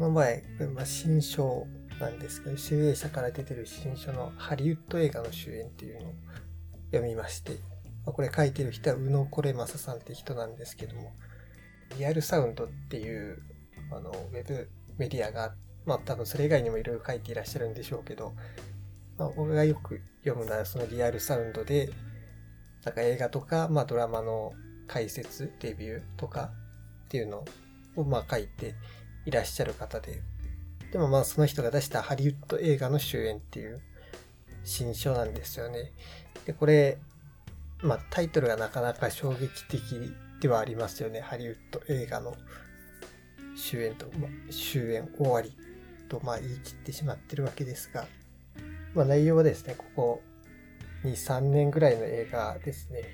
[0.00, 0.26] この場合、
[0.74, 1.66] まあ、新書
[2.00, 6.12] なんですけど、集英社から出てる新書のハリウッド映画の主演っていうのを
[6.90, 7.52] 読みまして、
[8.06, 11.12] まあ、これ書いてる人は宇野これまささんって人なんですけども、
[11.98, 13.42] リアルサウンドっていう
[13.92, 15.52] あのウェブメディアが、
[15.84, 18.32] まあ多分それ以外にもいろいろ書いていらっしゃるんでしょうけど、
[19.18, 21.90] まあ、僕がよく読むのはそのリアルサウンドで、
[22.86, 24.54] なんか映画とか、まあドラマの
[24.86, 26.52] 解説、レビューとか
[27.04, 27.44] っていうの
[27.96, 28.74] をまあ書いて
[29.26, 30.20] いらっしゃる方で、
[30.92, 33.80] でもまあその人が出したハリウッド映画の終演っていう
[34.64, 35.92] 新書なんですよね。
[36.46, 36.98] で、これ、
[37.82, 41.20] まあタイトルがなかなか衝撃的ではありますよね。
[41.20, 42.34] ハリウッド映画の
[43.56, 45.56] 終演と、まあ、終演終わり
[46.08, 48.06] とまあ言い切ってしまってるわけですが、
[48.94, 50.22] まあ内容はですね、ここ
[51.04, 53.04] 2、3年ぐらいの映画ですね。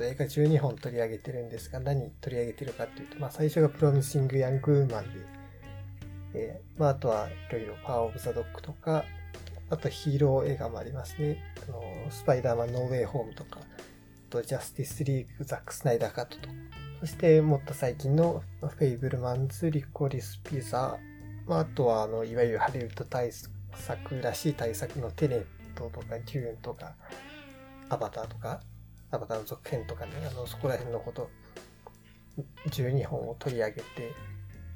[0.00, 5.41] 映画12本取り上げてるんですが、何取り上げてるかっていうと、まあ最初がプロミシング・ヤング・ウーマンで、
[6.34, 9.04] えー、まああとはいろいろパワー・オブ・ザ・ドッグとか、
[9.70, 11.38] あとヒーロー映画もありますね。
[11.66, 13.64] あの、スパイダーマン・ノーウェイ・ホームとか、あ
[14.30, 16.48] とジャスティス・リーグ、ザック・スナイダーカットと、
[17.00, 20.98] そしてもっと最近のフェイブルマンズ、リコリス・ピザ、
[21.46, 26.94] まあ、あとはあの、いわゆるハリウッド大作らしい大作のテネットとか、デューンとか、
[27.88, 28.60] アバターとか、
[29.10, 31.30] アバターの続編とかね、あの、そこら辺のこと、
[32.68, 34.12] 12本を取り上げて、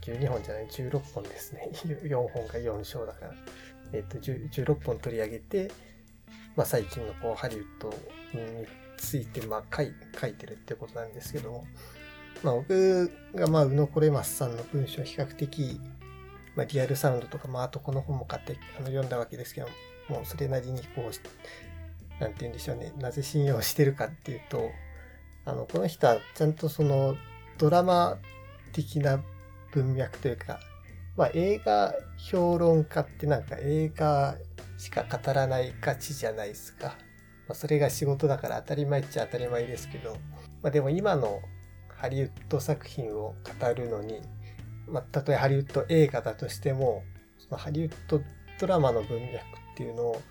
[0.06, 1.68] 12本じゃない、16本ですね。
[2.04, 3.34] 4本が4章だから。
[3.92, 5.70] えっ、と、16本取り上げて、
[6.56, 11.64] まあ、最近のこう、ハリウッドについて、まあ、書い書いてるってことなんですけども、
[12.42, 15.80] まあ、僕が、まあ、宇野これますさんの文章比較的、
[16.54, 19.68] まあ、リアルサウンドとか、まあ、あとこの本も買ってあの読んだわけですけど
[20.08, 24.70] も、うそれなりにこう、なんて言うんでしょうね、なぜ信用してるかっていうと、
[25.44, 27.16] あの、この人はちゃんとその
[27.58, 28.18] ドラマ
[28.72, 29.22] 的な
[29.76, 30.58] 文脈というか、
[31.16, 34.36] まあ、映画評論家ってなんか映画
[34.78, 36.96] しか語らない価値じゃないですか。
[37.48, 40.14] まあ、それが仕事だから当たり前っちゃ当たり前ですけど、
[40.62, 41.40] まあ、でも今の
[41.88, 44.20] ハリウッド作品を語るのに、
[44.88, 47.04] まあ、たとえハリウッド映画だとしても、
[47.38, 48.20] そのハリウッド
[48.58, 49.40] ドラマの文脈っ
[49.76, 50.22] ていうのを、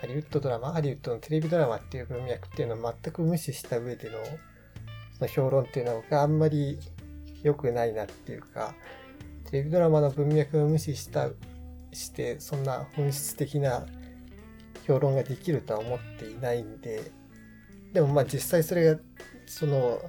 [0.00, 4.18] ハリウッドドラマ、ハリウッドのテレビドラマっていう文脈っていうのを全く無視した上での、
[5.18, 6.78] その評論っていうのがあんまり
[7.42, 8.74] 良くないなっていうか、
[9.50, 11.28] テレビドラマの文脈を無視した、
[11.92, 13.86] して、そんな本質的な
[14.86, 17.10] 評論ができるとは思っていないんで、
[17.92, 19.00] でもまあ実際それが、
[19.46, 20.00] その、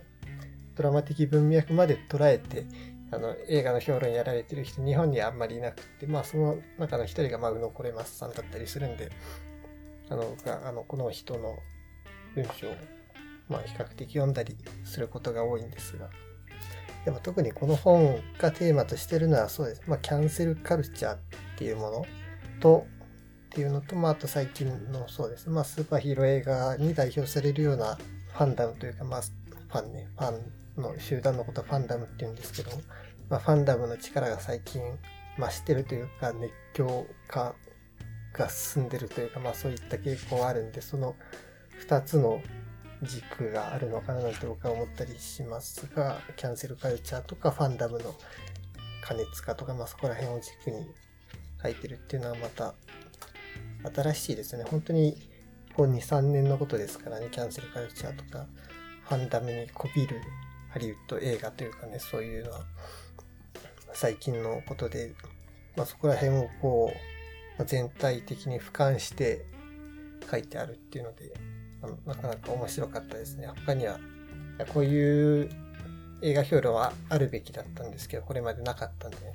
[0.76, 2.66] ドラマ的文脈まで捉えて、
[3.12, 9.12] あの、映画の評論やられてる人、日本にはあんまりいなくて、まあその中の一人が、まあ、宇野これますさんだったりするんで、
[10.10, 11.58] あの、が、あの、この人の
[12.34, 12.76] 文章を、
[13.50, 16.10] まあ比較的読んだりすることが多いんですが、
[17.06, 19.84] でも特にこの本がテーマとしてるのはそうです。
[19.88, 21.18] まあキャンセルカルチャーっ
[21.58, 22.06] ていうもの
[22.60, 22.86] と、
[23.54, 30.32] っていうのと、まあ、あと最近のそうです、まあ、スーパーヒーロー映画に代表されるようなファンダムというか、まあ、ファンね、ファ
[30.80, 32.72] ンの集団のことファンダムって言うんですけど、
[33.30, 34.82] まあ、ファンダムの力が最近
[35.38, 37.54] 増してるというか、熱狂化
[38.34, 41.16] が進んでるというか、まあ、そういった傾向はあるんで、その
[41.88, 42.42] 2つの
[43.04, 48.16] 軸があるのかななんて僕は思ったりしますが、キャンセルカルチャーとかファンダムの
[49.02, 50.86] 加熱化とか、まあ、そこら辺を軸に
[51.62, 52.74] 書いてるっていうのはまた
[53.94, 54.64] 新しいですね。
[54.64, 55.18] 本当に
[55.76, 58.46] こう2、3年のことですからね、キャンセルカルチャーとか、
[59.10, 60.22] ファンダムにこびる
[60.70, 62.66] ハリウッド映画というかね、そういうのは
[63.94, 65.14] 最近のことで、
[65.76, 66.94] まあ、そこら辺をこ
[67.60, 69.46] う、全体的に俯瞰して
[70.30, 71.32] 書いてあるっていうので、
[71.84, 73.48] あのなかなか面白かったですね。
[73.48, 74.00] 他には、
[74.74, 75.50] こういう
[76.22, 79.34] 映画評論はあるべきだったんですけど、これまでなかったんでね、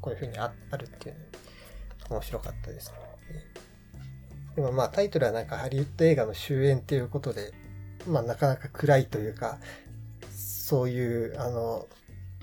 [0.00, 1.16] こういうふうにあるっていう
[2.08, 2.96] の面白かったですね。
[4.54, 7.52] でもまあタイトルはなんかハリウッド映画の終演っていうことで、
[8.06, 9.58] まあなかなか暗いというか、
[10.30, 11.86] そういう、あの、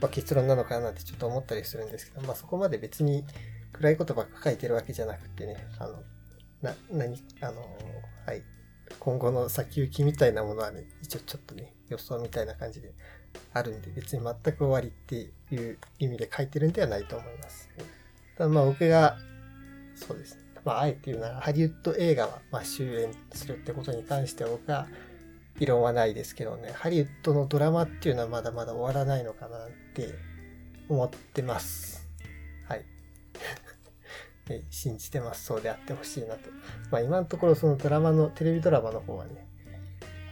[0.02, 3.26] まあ、結論なのかななんてちょっと思ったりするんですけど、まあそこまで別に
[3.74, 6.04] 暗いことばっか書いてるわけじゃなくてね、あの、
[6.62, 7.62] な、何、あの、
[8.26, 8.44] はい。
[9.00, 12.94] 今後の先行きみたいなものはね、一応ちょっとね、予想みたいな感じで
[13.54, 17.70] あるんで、別に全く終わりっていう意味で書いてるんではないと思います。
[18.38, 19.18] ただまあ僕が、
[19.96, 20.42] そうですね。
[20.66, 24.88] まあ、あえて言うなら、ハリウッド映画は、ま、終演するってことに関しては僕は、
[25.60, 30.14] 異論はないですけどね、ハリウッドのドラマっていうのはまだまだ終わらないのかなって
[30.88, 31.99] 思ってます。
[34.70, 35.46] 信じてます。
[35.46, 36.50] そうであってほしいなと。
[36.92, 39.48] まあ今のところそのドラマの、テレビドラマの方はね、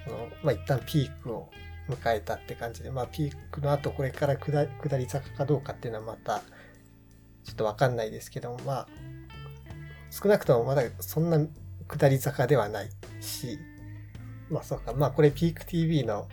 [0.07, 1.49] あのまあ一旦ピークを
[1.89, 6.41] 迎えたって感じで、まあピークの後これから下り坂かどうかっていうのはまた、
[7.43, 8.87] ちょっとわかんないですけども、まあ、
[10.09, 11.39] 少なくともまだそんな
[11.87, 12.89] 下り坂ではない
[13.21, 13.59] し、
[14.49, 16.27] まあそうか、まあこれピーク TV の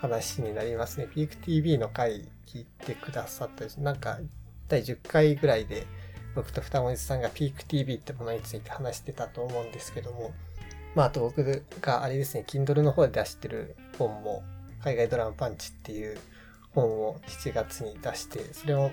[0.00, 1.06] 話になりますね。
[1.06, 3.78] ピーク TV の回聞いてくださったです。
[3.78, 4.18] なんか、
[4.68, 5.86] 第10回ぐらいで
[6.34, 10.32] 僕と二文字さんがピーク TV ってものについて話してたと思うんですけども、
[10.94, 14.42] まああと僕があれですね、Kindle の方で出してる本も、
[14.82, 16.18] 海外ドラマパンチっていう
[16.74, 18.90] 本を7月に出して、それを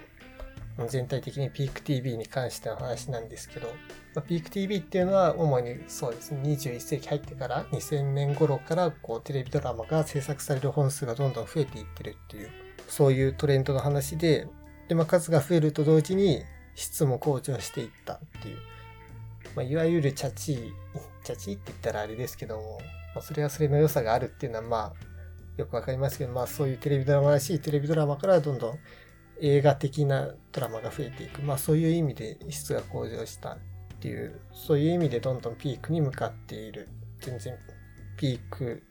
[0.89, 3.67] 全体的にピーク TV に関しての話なんですけど、
[4.13, 12.49] まあ、ピーク TV っていうのは主にそうですね、21世紀入ってから2000年頃からこうテレビドラマが制作される本数がどんどん増えていってるっていう、
[12.87, 14.47] そういうトレンドの話で、
[14.87, 16.43] で、まあ、数が増えると同時に
[16.77, 18.57] 質も向上していったっていう、
[19.55, 20.71] まあ、いわゆるチャチー、
[21.23, 22.79] チャチーって言ったらあれですけども、
[23.15, 24.93] まあ、それはそれの良さがあるっていうのはまあ、
[25.57, 28.79] よくわかりますけど、まあそういうテレビドラマらしいテレビドラマからどんどん
[29.41, 31.41] 映画的なドラマが増えていく。
[31.41, 33.57] まあそういう意味で質が向上したっ
[33.99, 36.87] ていう、そういう意味でどんどんピークに向かっている。
[37.19, 37.57] 全然
[38.17, 38.83] ピーク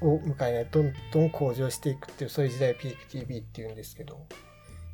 [0.00, 0.68] を迎えない。
[0.70, 4.24] どんどん向上していくっていう、そういう時代をピーク TV っていうんですけど。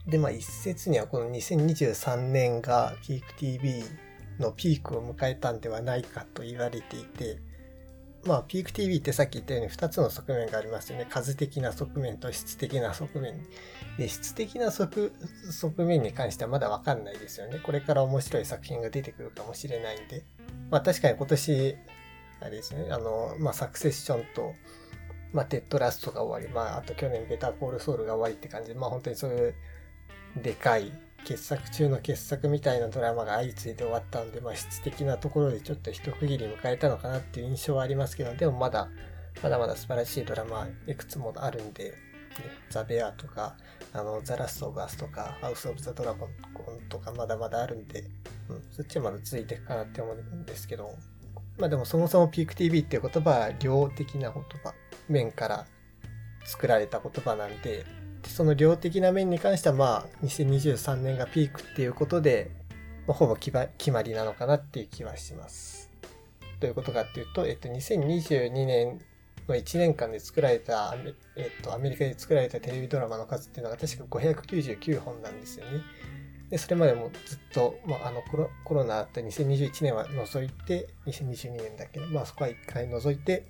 [0.07, 3.85] で、まあ一説にはこの2023年がピーク TV
[4.39, 7.39] のピークを迎えたんではないかと言われていて、
[8.27, 11.07] まあ、ピーク TV ってさっき言ったように2つの側面がありますよね。
[11.09, 13.35] 数的な側面と質的な側面。
[13.99, 15.13] で、質的な側
[15.85, 17.61] 面に関してはまだわかんないですよね。
[17.63, 20.25] これから面白い作品が出てくるかもしれないんで。
[20.71, 21.77] まあ確かに今年、
[22.41, 24.55] あれですね、あの、まあサクセッションと、
[25.35, 29.55] まあテッドラストが終わり、まああと去年ベターコールソウルが終わりって感じで、まあ本当にそういう
[30.37, 30.93] でかい
[31.25, 38.89] 傑作中の傑作みたいなドラマが相次いで終わったんで、まあ質的なところでちょっと一区切り迎えたのかなっていう印象はありますけど、でもまだ、
[39.43, 41.97] まだまだ素晴らしいドラマいくつもあるんで、ね、
[42.69, 43.57] ザ・ベアとか、
[43.93, 46.31] あの、ザ・ラスト・オブ・アスとか、ハウス・オブ・ザ・ドラゴン
[46.89, 48.05] とかまだまだあるんで、
[48.49, 50.97] うん、そっちはまだ続いていくかなって思うんですけど、
[51.59, 54.75] まあでもそもそもピーク TV っていう言葉は量的な言葉、
[55.09, 55.67] 面から
[56.45, 57.85] 作られた言葉なんで、
[58.29, 62.51] その量的な面に関してはまあ2023年がピークっていうことで、
[63.07, 63.53] まあ、ほぼ決
[63.91, 65.91] まりなのかなっていう気はします。
[66.61, 69.01] どういうことかっていうと、えっと、2022年
[69.49, 70.95] の1年間で作られた、
[71.37, 75.83] えっと、アメリカで作られたテレビドラマの数っていうのが確か599本なんですよね。
[76.51, 83.47] で、それまでもずっと、まあ、あのコロ、コロナあった2021年は除いて、2022年だけど、まあそこは一回除いて、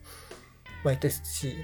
[0.84, 1.20] 毎年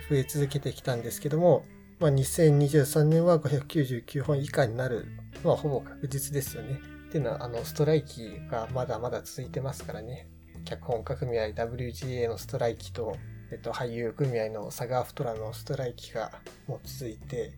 [0.08, 1.64] 増え続けてきたんですけども、
[2.00, 5.04] まあ、2023年は599本以下になる
[5.44, 6.80] のはほぼ確実ですよね。
[7.08, 10.26] っていうのは、あの、ストライキがまだまだ続いてますからね。
[10.64, 13.16] 脚本家組合 WGA のストライキと、
[13.52, 16.32] えっと、俳優組合のサガーフトラのストライキが
[16.66, 17.52] もう続いて、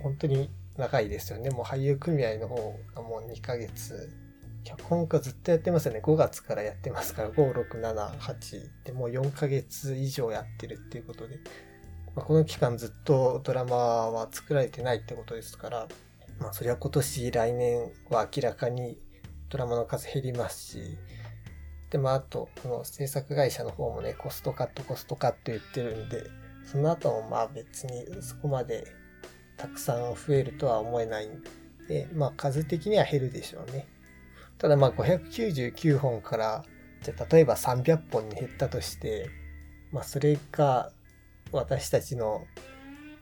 [0.00, 1.50] 本当に長いですよね。
[1.50, 4.12] もう俳優組合の方がもう2ヶ月、
[4.62, 6.00] 脚本家ずっとやってますよね。
[6.04, 11.40] 5月からやってますから、5、6、7、8でもう4ヶ月以上やってるっていうことで、
[12.16, 15.86] まあ、この期間ずっとドラマは作られてないってことですから、
[16.40, 18.98] まあそれは今年来年は明らかに
[19.50, 20.98] ドラマの数減りますし、
[21.90, 26.24] で、まああと、この制作会社の方もね、コストカット、コストカット言ってるんで、
[26.64, 28.86] その後もまあ別にそこまで
[29.58, 31.42] たくさん増えるとは思えないん
[31.86, 33.86] で、まあ数的には減るでしょうね。
[34.56, 36.64] ただまあ599本から、
[37.02, 39.28] じゃ例えば300本に減ったとして、
[39.92, 40.92] まあそれが
[41.52, 42.44] 私たちの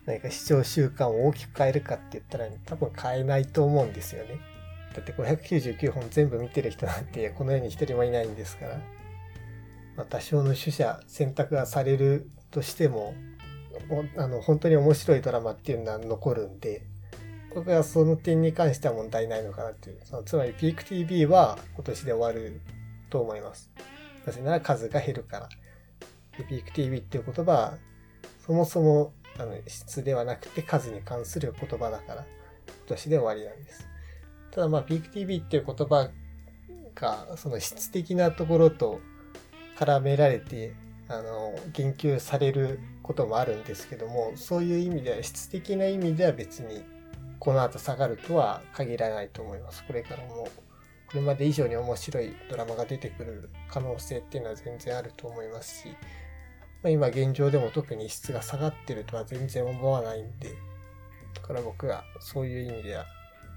[0.06, 4.38] 何か視聴習慣を大きく変えるかって言ったら、多分変えないと思うんですよね。
[4.94, 8.80] だって599本全部見てる人なんてこの世に一人もいないんですから。
[9.96, 13.14] まあ、多少の取捨選択がされるとしても、
[14.16, 16.82] あの、本当に面白いドラマっていうのは残るんで、
[17.54, 20.00] 僕はその点に関しては問題ないのかなっていう。
[20.04, 22.60] そのつまりピーク TV は今年で終わる
[23.10, 23.70] と思います。
[24.26, 25.48] なぜなら数が減るから。
[26.48, 27.78] ピーク TV っていう言葉は
[28.46, 32.26] そもそもあの質ではなくて数に関する言葉だから、
[32.66, 33.88] 今年で終わりなんです。
[34.50, 36.10] ただまあ、ピーク TV っていう言葉
[36.94, 39.00] が、その質的なところと
[39.76, 40.74] 絡められて、
[41.08, 46.84] あの、言及されることもあるんですけども、そういう意味では、質的な意味では別に、
[47.40, 49.84] この後下がるとは限らないと思います。
[49.84, 50.48] これからも、
[51.08, 55.96] これまで以上に面白いドラマが出てくる可能性っていうのは全然あると思いますし、
[56.84, 60.50] まあ、今現状でも特に質が下がってるとは全然思わないんで、
[61.34, 63.06] だから僕はそういう意味では、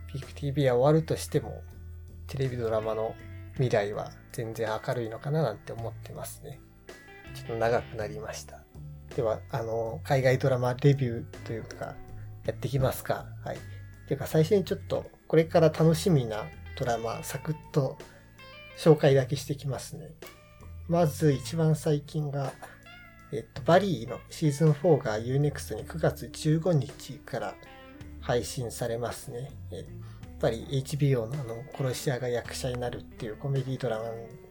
[0.07, 1.61] ピーク TV は終わるとしても、
[2.27, 3.13] テレビドラマの
[3.55, 6.61] 未来は全然明るいのかななんて思ってますね。
[7.35, 8.61] ちょっと長くなりました。
[9.15, 11.95] では、あの、海外ドラマレビューというか、
[12.45, 13.25] やっていきますか？
[13.43, 13.57] はい。
[14.07, 16.45] ていうか最初にちょっと、これから楽しみな
[16.77, 17.97] ドラマ、サクッと
[18.77, 20.11] 紹介だけしてきますね。
[20.87, 22.53] まず一番最近が、
[23.31, 27.55] えっと、バリーのシーズン4が Unext に9月15日から
[28.21, 29.51] 配信されますね。
[29.71, 29.83] やっ
[30.39, 33.99] ぱり HBO のあの殺し屋が役者になるっていうコメディドラ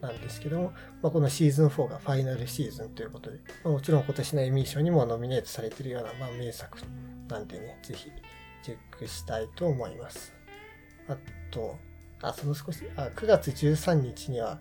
[0.01, 6.79] マなんですけども、まあ、このシーズン4がファイナルシーズンということで、まあ、もちろん今年のエミー賞にもノミネートされてるような、まあ、名作
[7.29, 8.11] なんでね、ぜひ
[8.63, 10.35] チェックしたいと思います。
[11.09, 11.17] あ
[11.51, 11.77] と、
[12.21, 14.59] あ、その少し、あ、9月13日には、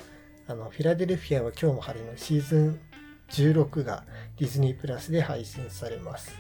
[0.48, 2.80] あの、フィラデルフィアは今日も晴れのシーズン
[3.30, 4.04] 16が
[4.38, 6.34] ディズニープラスで配信されます。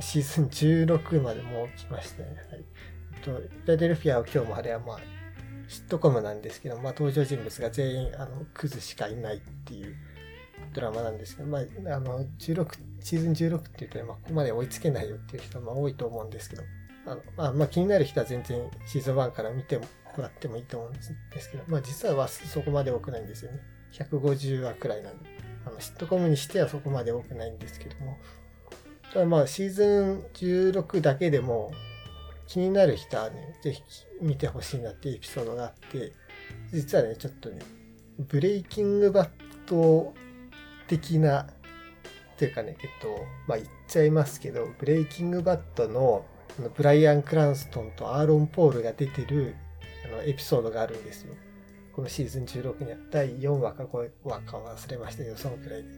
[0.00, 0.44] シーズン
[0.86, 2.28] 16までもう来ましたね。
[2.50, 2.64] はい。
[3.22, 4.98] と、フィラデルフィアは今日も晴れはまあ、
[5.68, 9.94] シットコムなんですけど、まあ登場人物が全員、あの、クズしかいないっていう
[10.74, 11.62] ドラマなんですけど、まあ、
[11.94, 16.62] あの、16、シーズン16って言うと、まあ、ここまで追いつけないよっていう人はまあ多いと思うんですけど、
[17.06, 19.84] あの、まあ、まあ、気になる人は全然シーズン1から見ても
[20.18, 21.12] らってもいいと思うんです
[21.50, 23.60] けど、まあ、実はそこまで多くないんですよね。
[23.92, 25.41] 150話くらいなんで。
[25.66, 28.18] あの、シットコムにしてはそこまで多くないんですけども。
[29.12, 31.70] ただまあ、シーズン16だけでも
[32.46, 33.82] 気になる人はね、ぜひ
[34.20, 36.12] 見てほしいなっていうエピソードがあって、
[36.72, 37.60] 実はね、ちょっとね、
[38.18, 39.28] ブレイキングバッ
[39.66, 40.14] ト
[40.88, 41.46] 的な、っ
[42.36, 46.24] ていうかね、えっと、まあ、言っちゃいますけど、ブレイキングバットの
[46.74, 49.54] ブライアン・クランストンとアーロン・ポールが出てる
[50.04, 51.34] あのエピソードがあるんですよ。
[51.94, 55.88] このシーズン16には第4話か5話か忘れましたけど、そのくらいで。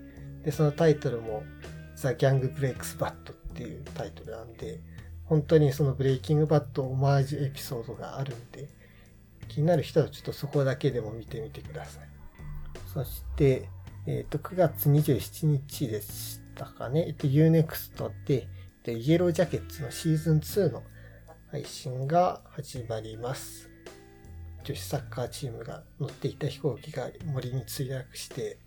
[0.45, 1.43] で、そのタイトルも、
[1.95, 4.81] ザ・ギャング・ブレイクス・バットっていうタイトルなんで、
[5.25, 8.69] 本当にそのブレイキングバットオマージュエピソードがあるんで、
[9.49, 12.09] 気になる人はちょっとそこだけでも見てみてください。
[12.93, 13.69] そして、
[14.07, 17.07] えっ、と、9月27日でしたかね。
[17.09, 18.49] えっと、Unext で、
[18.83, 20.83] で、イエロージャケッツのシーズン2の
[21.51, 23.74] 配信が始まります。
[24.65, 28.59] 女子サッカーチームが乗っていた飛行機が森に墜落して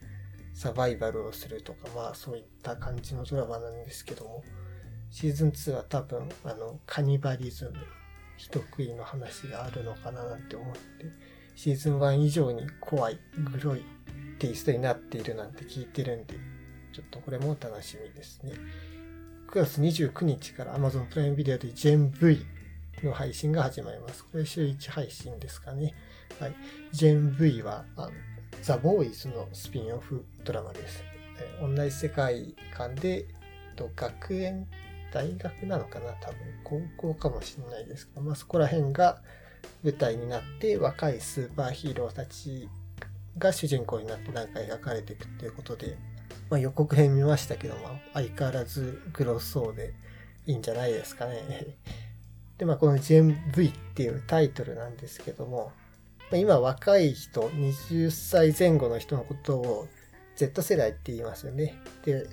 [0.53, 4.43] サバイバルをするとか、まあそういった感じのドラマなんですけども、
[5.09, 7.73] シーズン2は多分、あの、カニバリズム、
[8.37, 10.79] 人食いの話があるのかななんて思って、
[11.55, 13.19] シーズン1以上に怖い、
[13.51, 13.83] グロい
[14.39, 16.35] テイストになっているなんて聞いてるんで、
[16.93, 18.53] ちょっとこれも楽しみですね。
[19.51, 22.56] 9月29日から Amazon プライムビデオで GenV
[23.03, 24.23] の配信が始まります。
[24.25, 25.93] これ週1配信ですかね。
[26.39, 26.55] はい。
[26.93, 27.85] GenV は、
[28.61, 31.03] ザ・ボーイズのスピンオフドラマです。
[31.39, 33.27] え同じ世界観で、
[33.75, 34.67] と学園、
[35.13, 39.21] 大学なのかな多分、高校かもしれないですけど、まあそこら辺が
[39.83, 42.69] 舞台になって若いスーパーヒーローたち
[43.37, 45.97] が主人公になって何か描かれていくっていうことで、
[46.49, 49.93] まあ、予告編見ましたけども、相変わらずグロそうで
[50.45, 51.77] いいんじゃないですかね。
[52.57, 55.71] で、まあ、この GMV っていうタイトルなんですけども、
[56.33, 59.87] 今若い人、20歳前後の人のことを
[60.35, 61.75] Z 世代って言いますよね。
[62.03, 62.25] で、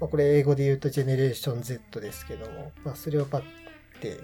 [0.00, 3.42] まあ、これ英語で言うとジェネレーション Z ですけども、まあ、それをパッ
[4.00, 4.18] て、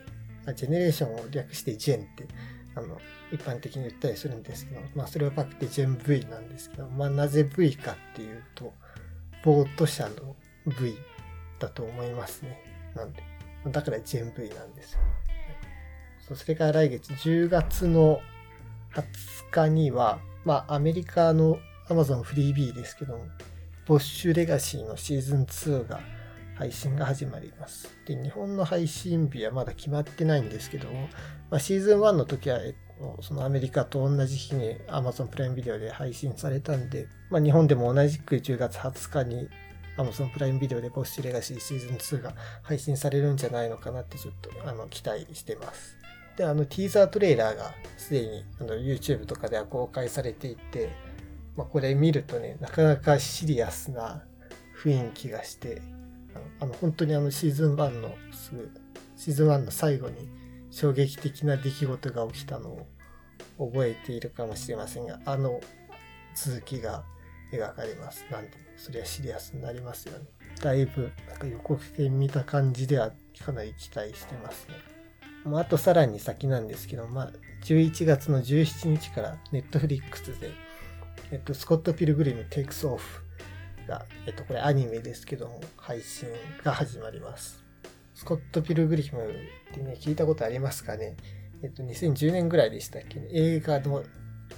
[0.55, 2.27] ジェネレーションを略してジェンって
[2.75, 2.99] あの、
[3.31, 8.73] 一般的に言ったりするんですけど、まあそれをパクって全 V なんですけど、まあなぜ V かっていうと、
[9.45, 10.37] ボート車の
[10.67, 10.97] V
[11.59, 12.63] だと思いますね。
[12.95, 13.23] なんで。
[13.71, 15.01] だから全 V なんですよ。
[16.29, 18.21] そそれから来月10月の
[18.95, 23.25] 20日には、まあアメリカの Amazon フリービーですけども、
[23.87, 26.01] ボッシュレガシーのシーズン2が
[26.55, 27.97] 配信が始まります。
[28.07, 31.09] で、日本の配信日はまだ決まってないんですけども、
[31.51, 32.61] まあ、シーズン1の時は、
[33.21, 39.49] そのアメリカと同じ日に Amazon プライムビデオで配信されたんで、まあ、日本でも同じく10月20日に
[39.97, 45.97] Amazon プライムビデオでボッシュレガシーシーズン2が配信されるんじゃないのかなってちょっとあの期待してます。
[46.37, 50.91] で、あのティーザートレーラーがすでにあの YouTube とかでは公開されていて、
[51.57, 54.25] まあ、これ見るとね、なかなかシリアスな
[54.83, 55.83] 雰囲気がして、
[56.61, 58.71] あの本当にあのシーズン1のすぐ、
[59.17, 60.29] シーズン1の最後に
[60.71, 62.71] 衝撃的な出来事が起きたの
[63.59, 65.61] を覚えているかもしれませんが、あの
[66.35, 67.05] 続きが
[67.53, 68.25] 描かれます。
[68.31, 70.25] なんで、それはシリアスになりますよね。
[70.61, 73.13] だいぶ、なんか予告編見た感じでは
[73.45, 74.75] かなり期待してますね。
[75.45, 77.33] もうあとさらに先なんですけど、まあ、
[77.65, 80.51] 11月の17日からネットフリックスで、
[81.31, 83.23] えっと、スコット・ピルグリム・テイクス・オフ
[83.87, 86.29] が、えっと、これアニメですけども、配信
[86.65, 87.63] が始まります。
[88.15, 91.17] スコット・ピルグリムってね、聞いたことありますかね？
[91.63, 93.29] えっと、2010年ぐらいでしたっけね？
[93.33, 94.05] 映画の、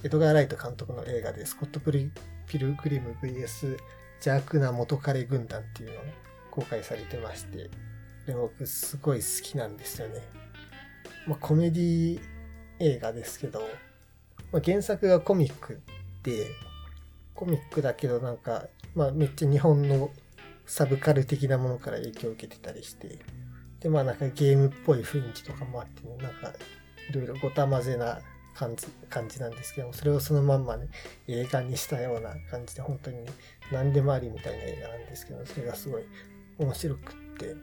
[0.03, 1.91] エドガー・ライト監督の映画で、スコット・ピ
[2.59, 3.77] ルグリム VS
[4.15, 6.01] 邪悪な元彼軍団っていうのが
[6.51, 7.69] 公開されてまして、
[8.25, 10.21] で僕すごい好きなんですよね。
[11.27, 12.19] まあ、コメディ
[12.79, 13.61] 映画ですけど、
[14.51, 15.81] まあ、原作がコミック
[16.23, 16.47] で、
[17.33, 20.09] コミックだけどなんか、まあめっちゃ日本の
[20.65, 23.19] サブカル的なものから影響を受けてたりして、
[23.81, 26.53] で、まあなんかゲームっぽい雰囲気とかもあってね、なんか
[27.09, 28.19] いろいろごたまぜな
[28.55, 30.87] 感じ、感じなんですけども、それをそのまんまね、
[31.27, 33.31] 映画にしたような感じで、本当に、ね、
[33.71, 36.03] 何でもありみたいな映画なんですけど、それがすごい
[36.57, 37.55] 面白くって、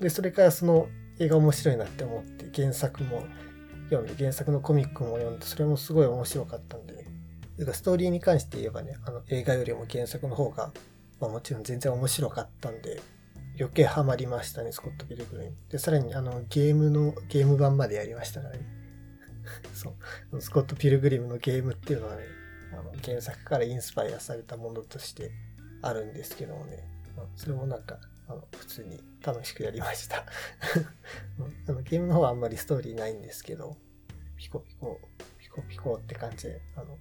[0.00, 3.24] で、それからその映画面白いなって思って、原作も
[3.90, 10.72] 読んで、原作のコミックも読んで、それもすごい面白かったんで、ね、ストーリーに関して言えばね、あの映画よりも原作の方が、
[11.20, 13.00] まあもちろん全然面白かったんで、
[13.58, 15.56] 余計ハマりましたね、スコット・ピルグリム。
[15.70, 18.60] で、さらにあのゲームの、ゲーム版までやりましたからね。
[19.72, 19.94] そ
[20.32, 20.40] う。
[20.42, 22.22] スコット・ピルグリムのゲームっていうのはね、
[22.72, 25.30] あの原作からインスパイアされたものとして
[25.88, 26.84] あるんですけどもね、
[27.34, 30.24] それもなんか、あの普通に楽しくやりました
[31.68, 33.76] あのゲームの方はあんまりストーリーないんですけど、
[34.36, 35.00] ピコピコ、
[35.38, 36.98] ピコピコって感じで、あの、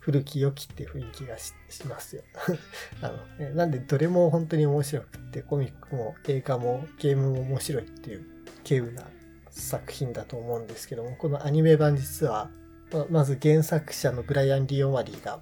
[0.00, 1.54] 古き良きって雰囲気がし
[1.88, 2.24] ますよ
[3.02, 3.54] あの、ね。
[3.54, 8.26] なんでどれも本当に面白くって、コミックも映画もゲームも面白いっていう
[8.64, 9.08] 稀有な
[9.50, 12.50] 作品だと思うんですけども、このアニメ版実は、
[12.92, 15.40] ままず原作者のブライアン・リオマリーが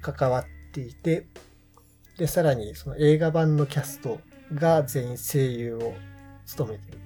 [0.00, 1.26] 関わっていて、
[2.18, 4.20] で、さらにその映画版のキャスト
[4.54, 5.94] が全員声優を
[6.46, 6.98] 務めてる。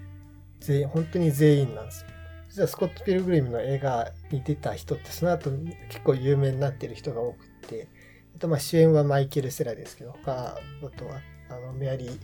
[0.60, 2.08] 全員、本当に全員なんですよ。
[2.48, 5.50] 実はスコット・ピルグリムの映画に出た人ってその後
[5.90, 7.88] 結構有名になってる人が多くって、
[8.34, 10.56] あとまあ主演はマイケル・セラですけど、他、あ
[10.96, 11.20] とは
[11.50, 12.18] あのメアリー・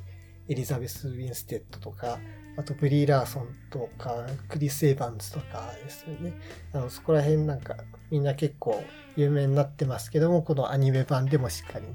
[0.49, 2.19] エリザベス・ウィンステッドとか、
[2.57, 6.33] あとブリー・ラーソンとか、クリス・エヴァンズとかですよね。
[6.73, 7.77] あの、そこら辺なんか
[8.11, 8.83] みんな結構
[9.17, 11.95] 有名になってますけども、このアニメ版でもしっかりね、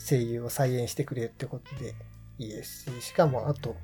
[0.00, 1.94] 声優を再現してくれるってことで
[2.38, 3.76] いいですし、しかもあと、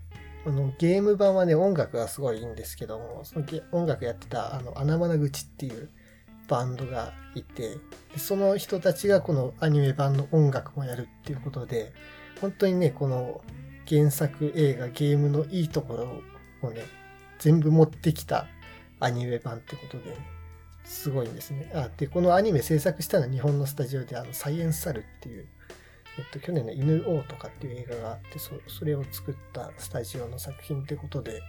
[0.46, 5.90] あの、ゲーム版はね、音楽がすごいいいんですけども、その音楽やってた、あの、穴マ口っていう
[6.48, 7.76] バンドがいて、
[8.16, 11.92] その人たちがこのアニメ版の音楽もやるっていうことで、
[12.40, 13.42] 本当にね、この
[13.88, 15.94] 原作映画、ゲームのいいとこ
[16.62, 16.82] ろをね、
[17.38, 18.46] 全部持ってきた
[19.00, 20.16] アニメ版ってことで、
[20.84, 21.70] すごいんですね。
[21.74, 25.46] あ、で、このアニメ制作したのは日本のスタジオで、あの、サイエンスサルっていう、
[26.18, 31.42] えっと、去年の犬王とかっていう映画があってそ、それを作ったスタジオの作品ってことで、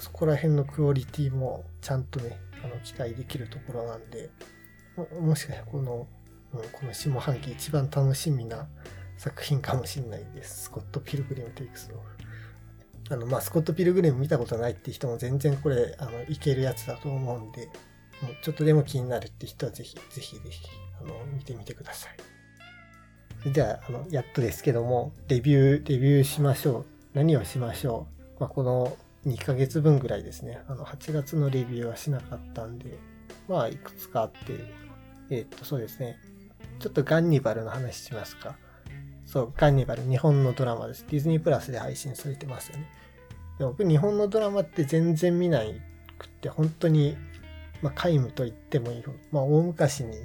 [0.00, 4.30] そこら辺のクオリティもちゃんとね、あの、期待できるところなんで、
[5.20, 6.06] もしかしたらこの、
[6.54, 8.66] うん、この下半期一番楽しみな
[9.18, 10.64] 作品かもしれないです。
[10.64, 12.02] スコット・ピルグリム・テイクスの。
[13.08, 17.66] あの、まあ、スコット・ピルグリム見たことないって人も全然これ、あの、いけるやつだと思うんで、
[18.22, 20.66] もうちょっとでも気になるって人はぜひ、ぜひぜひ、
[21.00, 22.35] あの、見てみてください。
[23.40, 26.84] それでは、あの、やっとですけども、レビュー、レビューしましょう。
[27.14, 28.06] 何をしましょ
[28.38, 28.40] う。
[28.40, 28.96] まあ、この
[29.26, 30.60] 2ヶ月分ぐらいですね。
[30.68, 32.98] あの、8月のレビューはしなかったんで、
[33.48, 34.36] まあ、いくつかあって、
[35.30, 36.18] えー、っと、そうですね。
[36.78, 38.56] ちょっとガンニバルの話しますか。
[39.26, 41.04] そう、カーニバル、日本のドラマです。
[41.08, 42.86] ディズニープラスで配信されてますよね。
[43.58, 45.80] で僕、日本のドラマって全然見ない
[46.18, 47.16] くって、本当に、
[47.82, 50.16] まあ、皆無と言ってもいいほど、まあ、大昔に、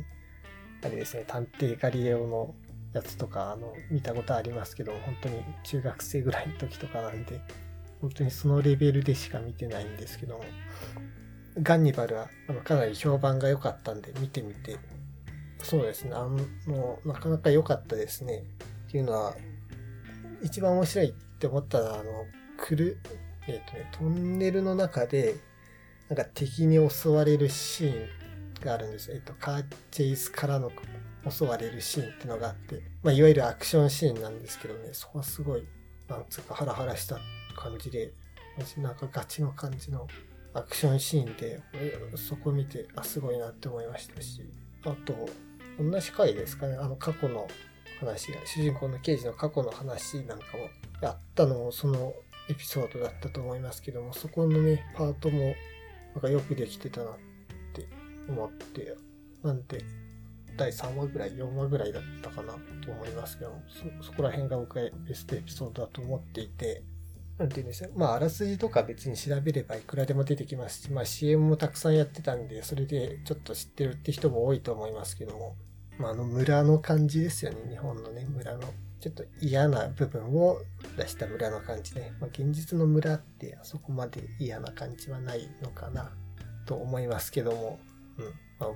[0.84, 2.54] あれですね、探偵ガリレオの
[2.94, 7.42] やつとか、あの、見たことありますけど、本当に中学生ぐらいの時とかなんで、
[8.02, 10.42] 本当にそのレベルでしか見てないんですけど、
[11.62, 14.78] ガンニバルは、あの、かなり評判が良かったんで、見てみて、
[15.64, 16.28] そうですね、あ
[16.68, 18.44] の、なかなか良かったですね。
[18.88, 19.36] っていうのは、
[20.42, 22.26] 一番面白いって思ったのは、あの、
[22.58, 22.98] 来る、
[23.48, 25.36] えっ、ー、とね、トンネルの中で、
[26.10, 28.08] なんか敵に襲われるシーン
[28.66, 29.12] があるんです。
[29.12, 30.70] えっ、ー、と、カーチェイスからの
[31.30, 35.68] 襲われるシーンっていうのがあって、まあ、いわゆるアクションシーンなんですけどね、そこはすごい、
[36.08, 37.20] なんつうかハラハラした
[37.56, 38.14] 感じで、
[38.78, 40.08] なんかガチの感じの
[40.54, 41.62] アクションシーンで、
[42.16, 44.42] そこ見て、あ、すごいなって思いましたし、
[44.84, 45.30] あと、
[45.80, 47.48] 同じ回ですかね、あの過去の
[48.00, 50.70] 話が、主人公の刑事の過去の話なんかも
[51.02, 52.14] やったのもその
[52.50, 55.56] エピソードだったと思いますけども、そこのね、パートも
[56.14, 57.14] なんかよくできてたなっ
[57.74, 57.88] て
[58.28, 58.96] 思って、
[59.44, 59.80] なんで、
[60.58, 63.54] 第3話ぐらい、4話ぐらいだったかなと思いますけど、
[64.00, 66.84] そ、そこら辺が僕はベストエピソードだと思っていて、
[67.38, 67.90] なんて言うんですよ。
[67.96, 75.56] まあ、あらすじとか別に調べればいくらでも出てきますし、まあ CM もたくさんやってたんで、それでちょっと知ってるって人も多いと思いますけども、
[75.98, 77.58] まあ、あの村の感じですよね。
[77.70, 78.62] 日本のね、村の。
[79.00, 80.60] ちょっと嫌な部分を
[80.96, 82.14] 出した村の感じね。
[82.20, 86.12] まあ、現実の村ってあそこまで嫌な感じはないのかな
[86.68, 87.80] と思いますけども。
[88.18, 88.51] うん。
[88.62, 88.70] まあ、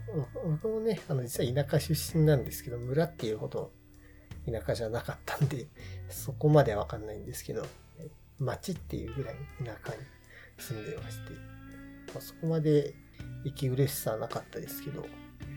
[0.44, 3.72] 僕もね、あの、実は田舎出身なんですけど、村っていうほど
[4.52, 5.68] 田舎じゃなかったんで、
[6.10, 7.66] そこまではわかんないんですけど、
[8.40, 10.04] 町っていうぐらい田舎に
[10.58, 11.34] 住んでまして、
[12.14, 12.94] まあ、そこまで
[13.44, 15.06] 息苦しさはなかったですけど、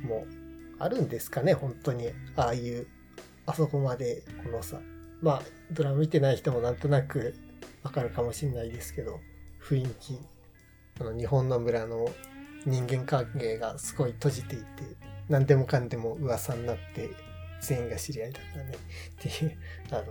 [0.02, 2.10] もうあるんですかね、本当に。
[2.36, 2.86] ああいう、
[3.46, 4.80] あそこまで、このさ、
[5.20, 7.34] まあ、ドラマ見てない人もなんとなく
[7.82, 9.20] わかるかもしれないですけど、
[9.60, 10.18] 雰囲気、
[11.00, 12.08] あの日本の村の
[12.68, 14.64] 人間関係がすごい閉じていて、
[15.28, 17.10] 何でもかんでも噂になって、
[17.60, 19.58] 全員が知り合いだからね、っていう、
[19.90, 20.02] あ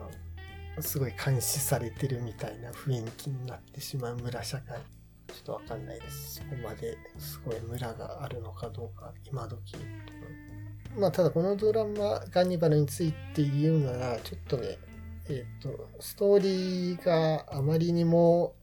[0.75, 4.79] の、すごい監視されてるみたいな雰囲気になってしまう村社会。
[5.27, 6.35] ちょっとわかんないです。
[6.35, 9.75] そこまですごい村があるのかどうか、今時。
[10.97, 14.77] まあ、ただこのドラマ、ガンニバルについて言うなら、ちょっとね、
[15.29, 18.53] えっ、ー、と、ストーリーがあまりにも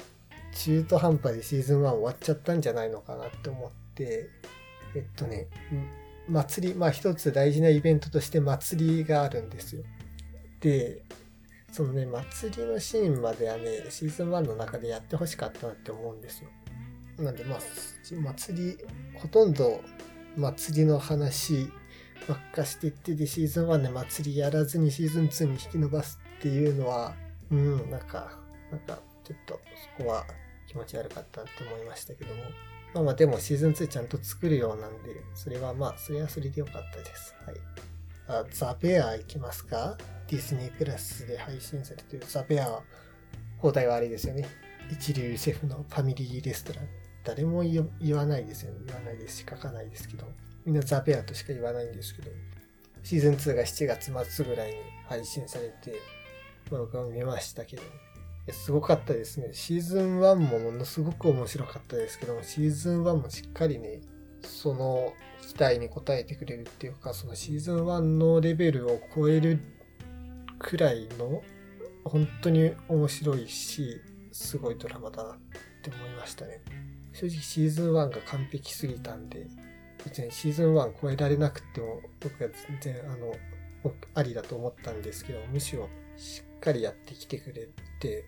[0.55, 5.49] 中途半端でシーズン1終わっちゃったんじゃないのかなって思って、えっとね、
[6.29, 9.85] 祭り、まあ一つ大事なイベントとして祭りがあるんですよ。
[10.61, 11.03] で、
[11.71, 16.49] そのね、祭りのシーンまではね、シーズン1の中でやってほしかったなって思うんですよ。
[17.19, 17.59] なんでまあ、
[18.33, 18.79] 祭り、
[19.15, 19.81] ほとんど
[20.37, 21.71] 祭りの話
[22.29, 27.15] ばっかしていってで、シーズン1で祭りやらずにシーズン2に引き伸ばすっていうのは、
[27.51, 28.39] うん、なんか、
[28.71, 29.61] なんか、ちょっと
[29.99, 30.25] そこは
[30.67, 32.43] 気持ち悪かったなって思いましたけども。
[32.95, 37.35] まあまあでもシーズン2ちゃんと作るようなんで、それはまあ、それはそれでよかったです。
[37.45, 37.57] はい。
[38.29, 39.99] あ、ザ・ベア行きますか？
[40.29, 42.81] ディズニープラスで配信されてるザ・ベア、
[43.59, 44.47] 放題はあれですよね。
[44.91, 46.89] 一流シェフのファミリーレストラン。
[47.25, 48.81] 誰も言わないですよね。
[48.87, 50.27] 言わないですし、書かないですけど。
[50.65, 52.31] みんなザ・ベアとしか言わないんですけど。
[53.03, 54.77] シーズン2が7月末ぐらいに
[55.07, 56.01] 配信されて、
[56.71, 57.83] 僕は見ましたけど、
[58.53, 59.51] すごかったですね。
[59.53, 64.01] シーズン1もものすごく面白かったですけども、シーズン1もしっかりね、
[64.43, 69.61] その期待に応えてくれるっていうか、そのシーズン1のレベルを超える
[70.59, 71.43] くらいの、
[72.05, 74.01] 本当に面白いし、
[74.33, 75.37] すごいドラマだなっ
[75.83, 76.61] て思いましたね。
[77.13, 79.47] 正直シーズン1が完璧すぎたんで、
[80.05, 82.51] 別にシーズン1超えられなくても、僕は
[82.83, 83.35] 全然あの、
[84.15, 87.69] ありだと思ったんですけど、むしろしっかりやってきてくれ
[88.01, 88.25] て、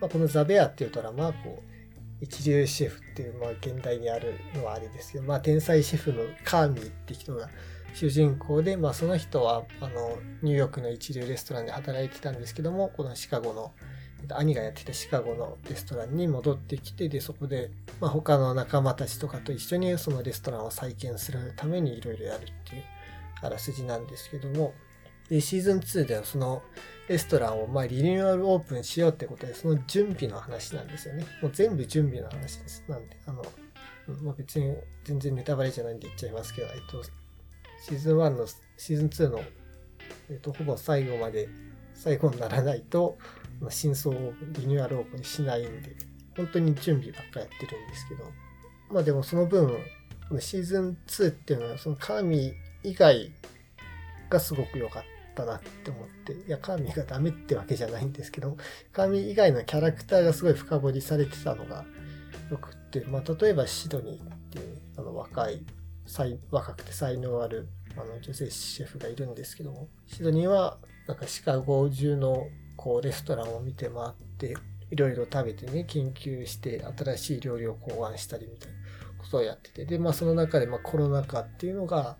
[0.00, 1.76] まあ、このザ・ベアっていうドラマはこう、
[2.20, 7.48] 一流シェフっていう、まあ、現代にあるのはあれですけど、まあ、天才シェフのカーミーって人が
[7.94, 13.72] 主人公で、まあ、その人は、あの、ニューヨークの一流レストランで働いてたんですけども、このシカゴの、
[14.30, 22.82] 兄がやってたシカゴのレストランに戻ってきて、で、そこで、まあ、他の仲間たちとかと一緒にそのレストランを再建するためにいろいろやるっていう
[23.42, 24.72] あらすじなんですけども、
[25.28, 26.62] で、シーズン2ではその
[27.08, 31.24] レストランをまリニューアルオープンしようってことで、その準備の話なんですよね。
[31.40, 32.84] もう全部準備の話です。
[32.88, 33.44] なんで、あの、
[34.22, 37.02] まあ、別に全然ネタバレじゃないんで言っちゃいますけど、えっと、
[37.84, 39.40] シーズン1の、シーズン2の、
[40.30, 41.48] えっと、ほぼ最後まで、
[41.94, 43.16] 最後にならないと、
[43.60, 45.96] まあ、真相をリニューアルオープンしないんで、
[46.36, 48.24] 本当に準備ばっかやってるんですけど、
[48.90, 49.78] まあでもその分、
[50.38, 53.32] シーズン2っていうのは、そのカーミー以外
[54.28, 58.56] がすごく良かったたなって思って、いや、カミーがダメってわけじゃないんですけど、
[58.92, 61.84] カーミー以外のキャラクターがすごい深掘りされてたのが
[62.50, 65.64] 良くって、まあ例えばシドニーっていう、あの若い、
[66.50, 74.56] 若くて才能あるあの女性シェフがいるんですけども、シドニーはなんかシカゴ中のこうレストランを見て回って、
[74.90, 78.76] いろいろ食べてね、研究して新しい料理を考案したりみたいな
[79.18, 82.16] ことをやってて、で、まあその中でまあコロナ禍っていうのが、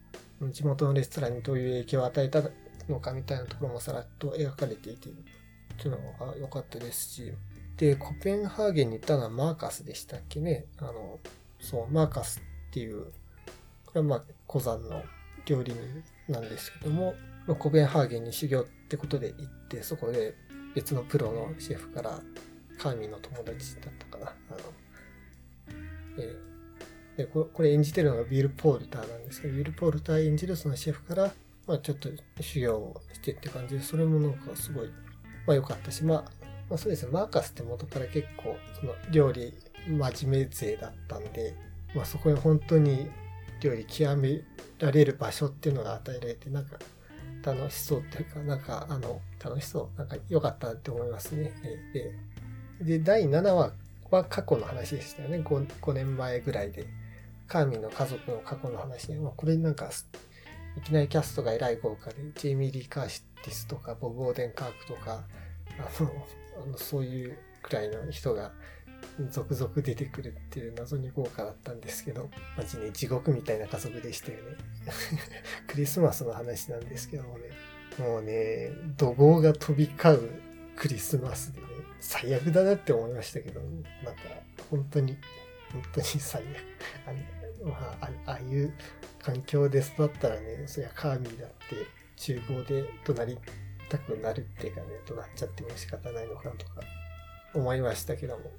[0.51, 2.43] 地元のレストランにどういう影響を与えた
[2.89, 5.13] のかみたいなところもさらっと描かれていて、っ
[5.79, 7.33] ていうのが良かったですし、
[7.77, 10.65] で、コペンハーゲンに行ったのはマーカスでしたっけね。
[10.79, 11.19] あの、
[11.61, 13.05] そう、マーカスっていう、
[13.85, 15.03] これはまあ、古山の
[15.45, 17.15] 料理人なんですけども、
[17.47, 20.35] まあコペンハーゲンに修行ってことで行って、そこで
[20.75, 22.21] 別のプロのシェフから
[22.79, 24.31] カーミーの友達だったかな。
[24.51, 24.59] あの、
[26.19, 31.33] えー、でこれ演じてるのがビル・ポールターなんですけど、ビル・ポールター演じるそのシェフから、
[31.67, 32.09] まあちょっと
[32.41, 34.89] 修行をしてって感じで、それもなんかすごい、
[35.47, 36.25] まあ良かったし、まあ、
[36.69, 39.55] まあそうですね、マーカスって元から結構、その料理
[39.89, 41.55] 真面目勢だったんで、
[41.95, 43.11] まあそこに本当に
[43.61, 44.41] 料理極め
[44.79, 46.79] られる場所っていうのが与えられて、なんか
[47.43, 49.99] 楽しそうっていうか、なんか、あの、楽しそう。
[49.99, 51.53] なんか良かったって思いますね。
[52.81, 53.73] で、で第7話
[54.11, 55.39] は過去の話でしたよね。
[55.39, 56.87] 5, 5年前ぐらいで。
[57.47, 59.91] カーミンの家族の過去の話で、まあ、これなんか、
[60.77, 65.25] いきなりキャストがえらい豪華で、ジェイミー・リー・カーシティスとか、ボブ・オーデン・カークとか、
[65.79, 66.11] あの、
[66.65, 68.53] あのそういうくらいの人が
[69.31, 74.57] 続々出てくるっていう謎に豪華だったんですけど、マジね、地獄みたいな家族でしたよね。
[75.67, 77.51] クリスマスの話なんですけどもね、
[77.99, 80.31] もうね、怒号が飛び交う
[80.77, 81.67] クリスマスでね、
[82.01, 84.21] 最悪だなって思いましたけど、なんか、
[84.71, 85.17] 本当に、
[85.73, 87.46] 本当に最悪。
[87.63, 88.73] あのまあ、ああいう
[89.23, 91.57] 環境で育ったらね、そりゃカーミーだって
[92.17, 93.39] 厨房で怒鳴り
[93.89, 96.81] たくなるっていうかね、怒鳴っちゃっても仕方ないのかなとか
[97.55, 98.51] 思いましたけども、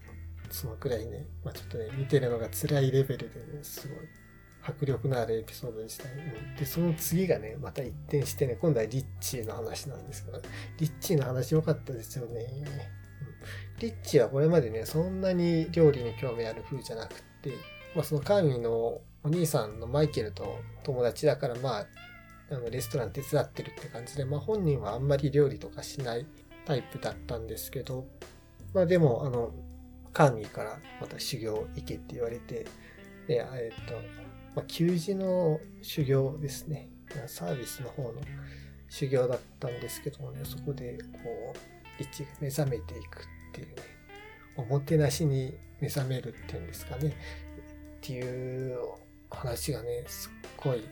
[0.49, 3.97] そのくらいね、まあちょっとね、見てるのが辛いレベルでね、すごい
[4.63, 6.11] 迫力のあるエピソードにしたい。
[6.57, 10.41] で、その次がね、また一転してね、今度はリッチーの話なんですけど、
[10.79, 12.45] リッチーの話良かったですよね。
[13.79, 17.51] リッチーはこれまでね、そんなに料理に興味ある風じゃなくて、
[17.97, 21.87] まあそのカーミーのお兄さんのマイケルと友達だから、まあ、
[22.51, 26.27] あのレストラン手伝ってるって感じで、まあ本人はあんまり料理とかしない
[26.65, 28.05] タイプだったんですけど、
[28.75, 29.51] まあでも、あの、
[30.13, 32.67] カーミーからまた修行行けって言われて、
[33.27, 33.95] で、えっと、
[34.55, 36.89] まあ、給仕の修行ですね。
[37.25, 38.21] サービスの方の
[38.89, 43.73] 修行だったんですけどもね、そこでこう、リッチが目覚めていくっていうね、
[44.55, 47.15] おもてなしに目覚めるっていうんですかね、
[47.97, 48.77] っていう
[49.29, 50.83] 話がね、すっごい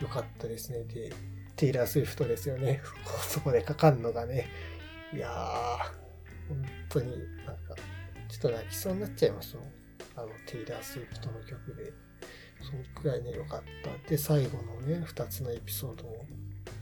[0.00, 0.84] 良かったですね。
[0.84, 1.12] で、
[1.56, 2.80] テイラー・スウィフトですよね。
[3.28, 4.48] そこでかかんのがね、
[5.12, 5.32] いやー、
[6.48, 7.74] 本当になんか、
[8.28, 9.72] ちょっと泣きそうになっちゃいますもん。
[10.16, 11.92] あの、テイラー・スウィフトの曲で。
[12.62, 14.08] そのくらいね、良かった。
[14.08, 16.26] で、最後のね、2つのエピソードも、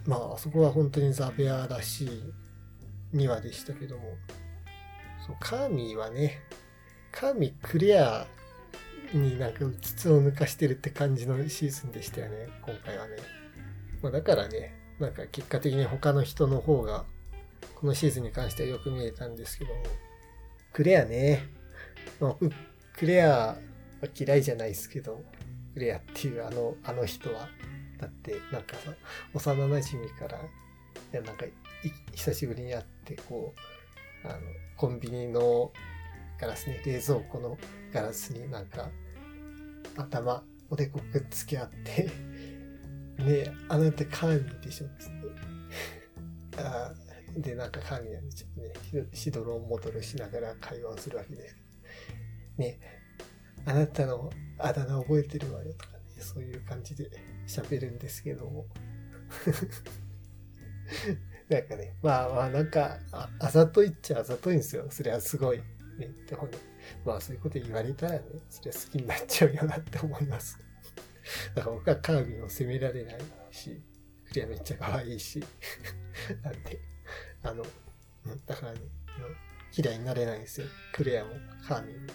[0.06, 2.32] まあ、あそこは本当にザベアらしい
[3.14, 4.16] 2話でしたけども、
[5.26, 6.40] そう、カーミーはね、
[7.10, 8.26] カーミークレア
[9.14, 13.16] になんか筒を抜かしてるって感じのシーズンでしたよね、今回はね。
[14.02, 17.04] まあ、だからね、なんか結果的に他の人の方が、
[17.74, 19.82] このシーズンに関してはよく見えたんですけども、
[20.72, 21.48] クレアね、
[22.20, 22.36] まあ、
[22.96, 23.58] クレアは
[24.18, 25.22] 嫌いじゃないですけど
[25.74, 27.48] ク、レアっていうあの、あの人は。
[27.98, 28.94] だって、なんかさ、
[29.34, 30.42] 幼馴染から、い
[31.12, 31.44] や、なんか、
[32.14, 33.54] 久しぶりに会って、こ
[34.24, 34.40] う、あの、
[34.76, 35.70] コンビニの
[36.40, 37.58] ガラスね、冷蔵庫の
[37.92, 38.88] ガラスになんか、
[39.96, 42.08] 頭、おでこくっつけ合って
[43.22, 45.28] ね、あなたカーミーでしょつって。
[46.62, 46.94] あ
[47.36, 51.56] で、なんかカーミーなんでちょっとね、しどろもどろしながら会話をするわけです。
[52.56, 52.80] ね
[53.66, 57.10] あなたのあだ名覚えてるわよとかね、そういう感じで
[57.46, 58.66] 喋るんですけども。
[61.50, 64.86] なんかね、まあまあなんか、ああざといっちゃあざといんですよ。
[64.88, 65.60] それはすごい。
[66.00, 66.58] ね、でもね、
[67.04, 70.58] まあそういうこと言われたらね、それは好きになっちゃうよなって思います。
[71.54, 73.80] だから僕はカービィを責められないし、
[74.26, 75.42] クリアめっちゃ可愛いし、
[76.42, 76.80] なんで、
[77.42, 77.64] あの、
[78.46, 78.80] だからね、
[79.76, 80.66] 嫌いになれないんですよ。
[80.92, 81.32] クレアも
[81.66, 82.06] カーミーも。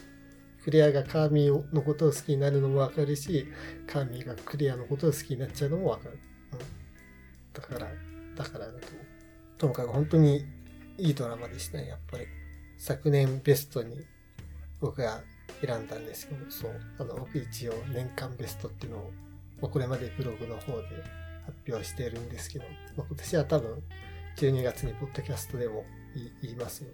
[0.64, 3.48] クレアがカーミーのことを好きになるのもわかるし、
[3.88, 6.18] カーミーがクレアのことを好きになっちゃうのもわかる。
[6.54, 6.60] うん。
[7.54, 7.92] だから、
[8.36, 8.88] だからだと。
[9.58, 10.46] ともかく本当に
[10.98, 12.26] いいドラマでしたね、やっぱり。
[12.78, 14.06] 昨年ベストに
[14.80, 15.22] 僕が
[15.66, 19.12] 選んだんですけど、そう、あの、僕一応年間ベストっていうのを、
[19.62, 20.88] まあ、これまでブログの方で
[21.46, 22.66] 発表しているんですけど、
[22.98, 23.84] まあ、今年は多分
[24.38, 25.86] 12月にポッドキャストでも
[26.42, 26.90] 言いますよ。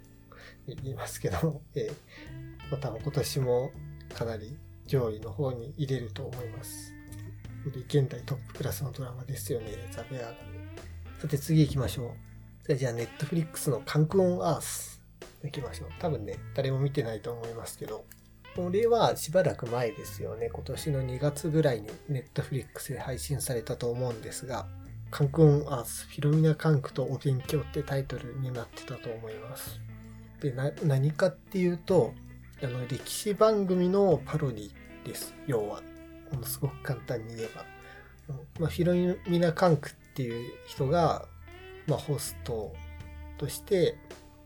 [0.67, 3.71] 言いますけど、 えー、また今年も
[4.13, 6.93] かなり上位の方に入れると思います。
[7.87, 10.35] 現代トップクラスのドラマですよね、ザ・ベアが。
[11.19, 12.15] さて次行きましょ
[12.67, 12.75] う。
[12.75, 15.00] じゃあ、ネットフリックスのカンクオンアース
[15.43, 15.89] 行きましょう。
[15.99, 18.06] 多分ね、誰も見てないと思いますけど、
[18.56, 20.49] これはしばらく前ですよね。
[20.49, 24.67] 今年の2月ぐらいにネットフリックスで配信されたと思うんですが、
[25.10, 29.80] カンクオンアース、フィロミナカンクとお勉強ってタイトルになってたと思います。
[30.41, 32.13] で、何かっていうと、
[32.63, 34.71] あの、歴史番組のパロディ
[35.06, 35.34] です。
[35.47, 35.82] 要は。
[36.32, 37.65] ものすごく簡単に言えば。
[38.60, 38.93] まあ、ヒロ
[39.27, 41.25] ミナ・カンクっていう人が、
[41.88, 42.73] まあ、ホスト
[43.38, 43.97] として、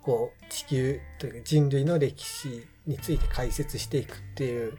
[0.06, 4.78] こう、地球というか人類の歴史について解説していくっていう、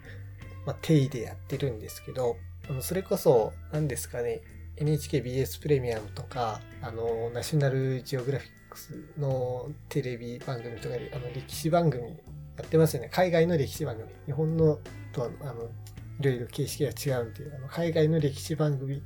[0.64, 2.36] まあ、定義でやってるんですけど、
[2.70, 4.40] あのそれこそ、何ですかね、
[4.76, 12.14] NHKBS プレミアムとか、あの、ナショナルジオグラフィックスのテレビ番組とかで、あの、歴史番組や
[12.62, 13.08] ってますよね。
[13.10, 14.08] 海外の歴史番組。
[14.26, 14.78] 日本の
[15.12, 15.64] とは、あの、
[16.20, 19.02] いろいろ形式が違うっていう、あの、海外の歴史番組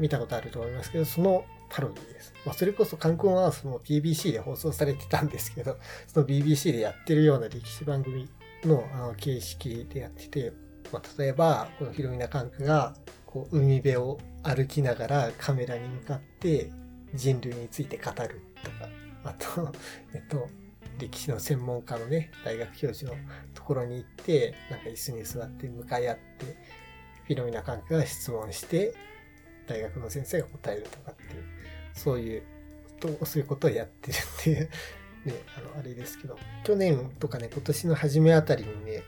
[0.00, 2.34] 見たことあると思いますけど、そのパロディです。
[2.44, 8.28] まあ、それこそ観光アースも BBC で放送されてたんですけど、 その BBC でやってるような歴史番組
[8.64, 10.52] のあの形式でやってて、
[10.92, 16.70] まあ、例えば、このヒロミナカンクが、こう、海辺を歩きながらカメラに向かって
[17.14, 18.88] 人類について語るとか、
[19.24, 19.72] あと、
[20.12, 20.48] えっと、
[20.98, 23.16] 歴史の専門家のね、大学教授の
[23.54, 26.46] ところに行って、なんか椅子に座って向かい合って、
[27.26, 28.92] フィロミナ関係が質問して、
[29.66, 31.59] 大学の先生が答えるとかっていう、
[31.94, 32.42] そういう
[33.00, 34.68] と、そういうことをやってるっていう、
[35.24, 39.02] ね、あの、あれですけど、去年とかね、今年の初めあたりにね、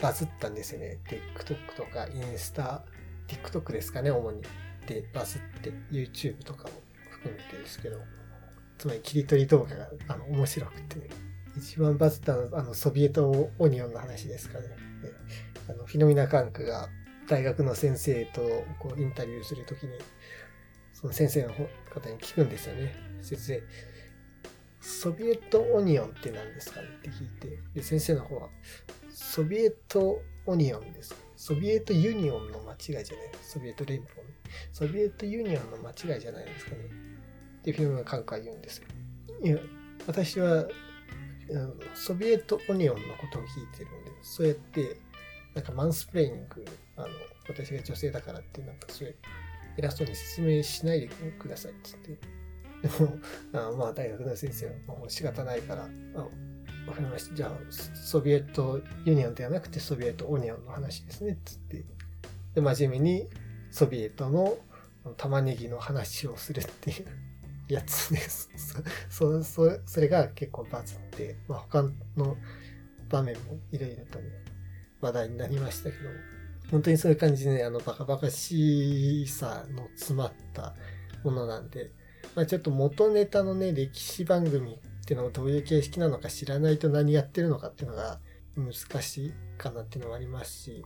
[0.00, 0.98] バズったんですよね。
[1.06, 2.84] TikTok とかインスタ、
[3.28, 4.42] TikTok ですかね、主に。
[4.86, 6.70] で、バズって、YouTube とかも
[7.10, 7.98] 含めてですけど、
[8.78, 11.08] つまり切り取り動画があの面白くて、
[11.56, 14.66] 一番バズったのはあのソビエトオニオンの話ですかね。
[15.68, 16.88] あのフィノミナ・カンクが
[17.28, 18.40] 大学の先生と
[18.78, 19.92] こうインタビューするときに、
[20.98, 21.60] その先生の方
[22.08, 22.94] に聞くんですよね。
[23.20, 23.62] 先生、
[24.80, 28.48] ソビエトオニオンって何ですかねって聞いて、で先生の方は、
[29.10, 31.14] ソビエトオニオンです。
[31.36, 33.30] ソビエトユニオンの間違いじゃない。
[33.42, 34.10] ソビエト連邦、
[34.72, 36.78] ソビエトユニオンの間違いじゃないですかね。
[37.58, 38.86] ってフィルムがカンカー言うんですよ。
[39.42, 39.58] いや、
[40.06, 40.66] 私は、
[41.94, 44.96] ソビエトオニオンのことを聞いてるんで、そうやって、
[45.54, 46.64] なんかマンスプレイング、
[46.96, 47.08] あの、
[47.48, 49.16] 私が女性だからって、なんかそういう、
[49.76, 51.08] 偉そうに説明しないで
[51.38, 52.36] くださいって言って。
[52.98, 53.18] でも、
[53.52, 56.18] あまあ、大学の先生はもう仕方ないから、あ
[56.86, 57.34] わかりました。
[57.34, 61.84] じゃあ、ソビエトユニオンではなくてソビエトオニオンの話ですねっ、つって。
[62.54, 63.28] で、真面目に
[63.70, 64.56] ソビエトの
[65.16, 67.06] 玉ねぎの話をするっていう
[67.68, 68.50] やつです。
[69.10, 71.82] そ、そ、それが結構バズって、まあ他
[72.16, 72.36] の
[73.08, 74.30] 場面もいろいろとね、
[75.00, 76.10] 話題になりましたけども、
[76.70, 80.74] 本当にそういう感じでね、あの、バカバカしさの詰まった
[81.24, 81.90] ものなんで、
[82.34, 88.18] まあちょっと元ネタのね、歴史番組っていうのがどういう形式なのか知らないと何やってるのかっていうのが
[88.56, 90.84] 難しいかなっていうのもありますし、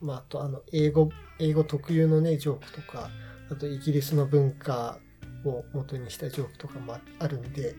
[0.00, 3.10] まああとあの、英語、英語特有のね、ジョークとか、
[3.50, 4.98] あとイギリスの文化
[5.44, 7.74] を元にしたジョークとかもあるんで、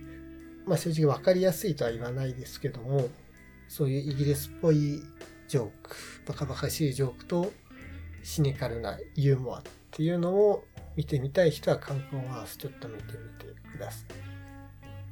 [0.65, 3.09] まあ正直わかりやすいとは言わないですけども、
[3.67, 5.01] そういうイギリスっぽい
[5.51, 7.51] ジョーク、バカバカしいジョークと
[8.23, 10.63] シニカルなユーモアっていうのを
[10.95, 14.05] 見てみたい人は観光ワースちょっと見てみてください。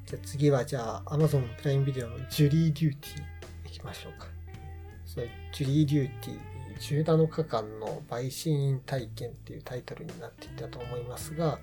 [0.06, 4.28] じゃあ次はじゃあ Amazon プライムビデオのジュリー・デューティーいきましょうか。
[5.06, 11.60] それジュリー・デューティー17日間の陪審員体験っていうタイトルになっていたと思いますが、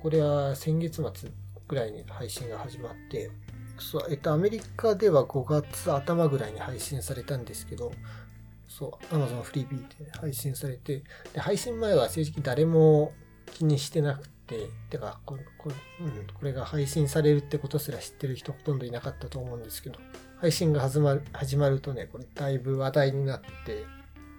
[0.00, 1.28] これは先月末
[1.66, 3.32] ぐらいに配信が始まって、
[3.82, 7.92] そう、えっと、アメリカでは5月頭ぐらいに配信されたんですけど、
[8.68, 11.02] そう、Amazon フリービーで配信されて、
[11.34, 13.12] で、配信前は正直誰も
[13.52, 19.98] 気にしてなくて、てかここ,、うん、これが配信されるってことすら知ってる人ほとんどいなかったと思うんですけど、
[20.38, 23.84] 配信が始まる始まるとね、これだいぶ話題になって、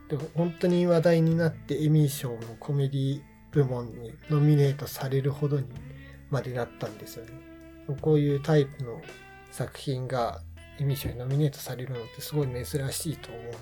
[0.10, 5.68] で本当に話題になってエミー賞のコメディ部門にノミネートされるほどに
[6.30, 7.32] までなったんですよね。
[8.02, 9.02] こういうタイプの
[9.54, 10.42] 作品が
[10.80, 13.58] エミー賞にノミネートされるのってすごい珍しいと思うんで、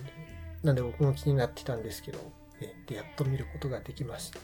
[0.64, 2.20] なんで僕も気になってたんですけど、
[2.62, 4.40] えで、やっと見ることができました。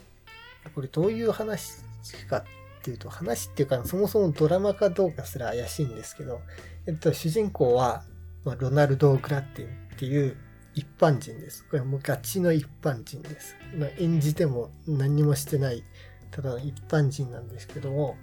[0.75, 1.77] これどういう話
[2.29, 2.43] かっ
[2.83, 6.41] ていうと、話っていうか、そもそもドラマかどうかすら怪しいんですけど、
[6.85, 8.03] えっと、主人公は、
[8.43, 10.35] まあ、ロナルド・グラッテンっていう
[10.75, 11.65] 一般人です。
[11.69, 13.55] これもうガチの一般人です。
[13.77, 15.83] まあ、演じても何にもしてない、
[16.29, 18.17] ただの一般人なんですけども、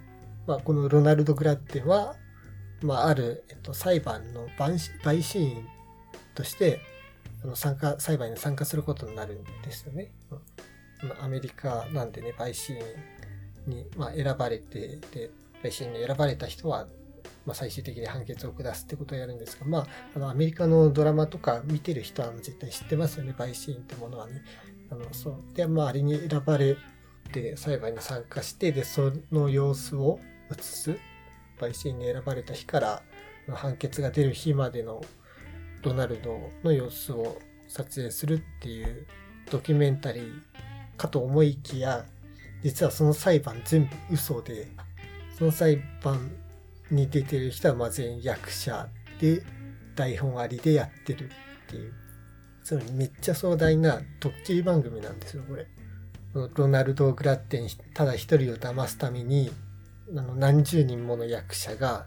[0.45, 2.15] まあ、このロナルド・グラッテンは、
[2.81, 5.67] まあ、ある、えっと、裁判の陪審員
[6.33, 6.79] として、
[7.43, 10.11] あの参加、裁判に参加することになるんですよね。
[11.03, 12.83] うん、アメリカなんでね、陪審員
[13.67, 15.29] に、まあ、選ばれて、で、
[15.63, 16.87] 陪審員に選ばれた人は、
[17.45, 24.43] まあ、最終的に判決を下すってことをやるんですが、まあ、あの、アメリカのドラマとか見てる人は絶対知ってますよね、陪審員ってものはね。
[24.89, 25.55] あの、そう。
[25.55, 26.77] で、まあ、あれに選ばれ
[27.31, 30.19] て裁判に参加して、で、その様子を
[30.51, 30.97] 映す、
[31.59, 33.03] 陪審に選ばれた日から
[33.49, 35.01] 判決が出る日までの
[35.81, 37.37] ドナルドの様子を
[37.67, 39.05] 撮影するっていう
[39.51, 40.41] ドキュメンタリー
[40.97, 42.05] かと思いきや、
[42.63, 44.67] 実はその裁判全部嘘で、
[45.37, 46.31] その裁判
[46.89, 48.87] に出てる人はまあ全員役者
[49.19, 49.43] で
[49.95, 51.93] 台本ありでやってるっていう。
[52.63, 55.67] つまりめっちゃ壮大なドッキリ番組なんですよ、これ。
[56.33, 59.51] ロナルド・グラッテンただ一人を騙すために、
[60.09, 62.05] あの何十人もの役者が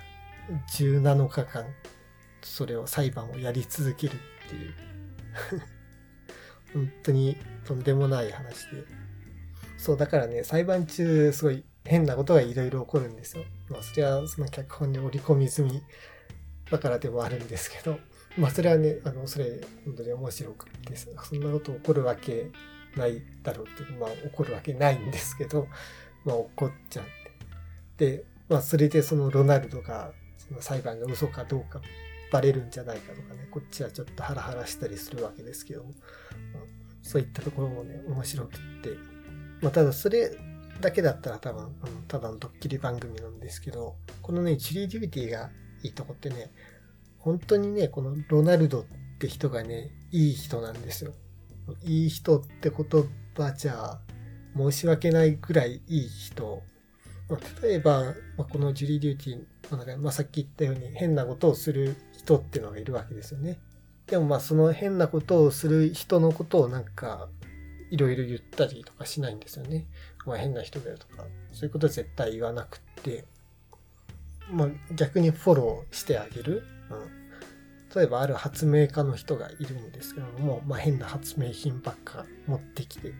[0.77, 1.65] 17日間、
[2.43, 4.75] それを裁判をやり続けるっていう。
[6.75, 8.85] 本当にとんでもない話で。
[9.79, 13.45] そう、だからね、裁判中すごい変なことがいろいろ起こるんですよ。
[13.69, 15.83] まあ、それはその脚本に織り込み済み
[16.71, 17.99] だからでもあるんですけど、
[18.37, 22.51] まあ、それはね、あの、それ、本当に面白くて、そんなこと起こるわけ
[22.97, 25.67] ないだろうっていう、まあ、起こるわけないんですけど、
[26.25, 27.11] まあ、起こっちゃって。
[27.99, 31.83] で、まあ、それでそのロナルドが、その裁判が嘘かどうか
[32.33, 35.93] バレるんじゃないかとかね、こっちはちょっとハラハラしたりするわけですけども、
[37.03, 38.51] そういったところもね、面白くっ
[38.83, 38.91] て、
[39.61, 40.31] まあ、ただそれ
[40.81, 41.73] だけだったら多分、うん、
[42.07, 45.51] ただのドッキリ番組なんですけど、このね、ジュリー・デューティーが
[45.83, 46.53] いいとこってね、
[47.19, 48.85] 本当にね、このロナルドっ
[49.19, 51.13] て人がね、いい人なんですよ。
[51.83, 52.87] いい人って言
[53.37, 54.01] 葉じゃ
[54.57, 56.63] 申し訳ないぐらいいい人。
[57.29, 63.59] まあ、例えば、まあ、このジュリー・デューティーの中で、まあ、さっき言ったように変なことをする人っていうのがいるわけですよね。
[64.09, 67.29] でもまあその変なことをする人のことをなんか
[67.91, 69.87] いろいろ言ったりとかしないんですよね。
[70.27, 73.25] まあ変な人だよとか、そういうことは絶対言わなくて、
[74.51, 76.65] まあ逆にフォローしてあげる。
[76.91, 77.19] うん。
[77.95, 83.13] 例えばある発明家の人がいるんですけども、まあ変な発明品ばっか持ってきてて、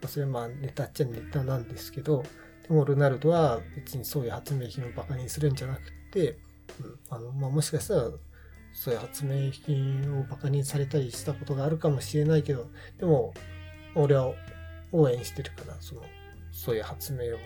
[0.00, 2.24] まあ、それはまあネタっちゃネタなんですけど、
[2.68, 5.80] でもロナルドは別にそういう発明品をバカにするんじゃなく
[6.12, 6.38] て、
[6.80, 8.10] うん、あの、まあもしかしたら
[8.72, 13.34] そういう発明品をバカにされたりしたことがあるかもしれないけど、でも、
[13.94, 14.32] 俺は
[14.92, 16.02] 応援してるから、その、
[16.52, 17.38] そういう発明を、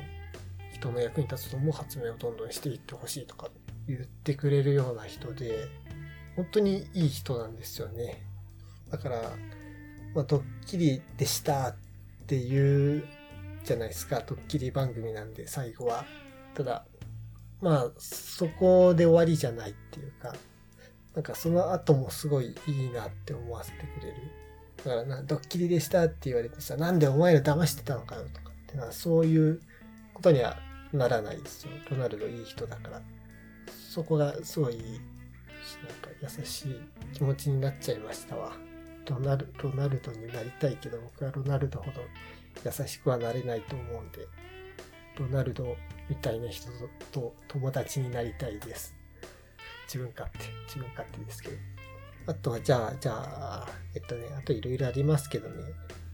[0.73, 3.49] 人の役に立つと思う発明をどんどんしていってほしいとか
[3.89, 5.69] 言ってくれるような人で、
[6.37, 8.23] 本当にいい人なんですよね。
[8.91, 9.23] だから、
[10.14, 11.75] まあ、ドッキリでしたっ
[12.27, 13.05] ていう
[13.67, 14.23] じゃないですか。
[14.27, 16.05] ドッキリ番組なんで、最後は。
[16.55, 16.87] ただ、
[17.61, 20.35] まあ、そこで終わりじゃないっていうか、
[21.14, 24.17] なんかその後もすごいいいなって思わせてくれる。
[24.85, 29.61] だからな、ドッキリでしたって言われてさ、なんでお前ら騙してたのかよとかってな、そういう
[30.14, 30.59] ことには
[30.93, 31.73] ならないですよ。
[31.91, 33.03] ロナルドいい人だから。
[33.91, 36.81] そこがすごい、なんか優しい
[37.14, 38.53] 気持ちになっちゃいましたわ。
[39.09, 42.03] ロナルロナルドになりたいけど、僕はロナルドほど
[42.64, 44.26] 優しくはなれないと思うんで、
[45.18, 45.76] ロナルド
[46.09, 46.68] みたいな人
[47.12, 48.94] と友達になりたいです。
[49.86, 51.57] 自分勝手、自分勝手ですけど。
[52.28, 55.62] あとは、じゃあ、じゃあ、えっとね、あといろいろありますけどね。